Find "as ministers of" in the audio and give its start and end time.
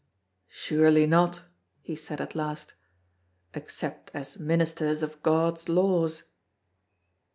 4.15-5.21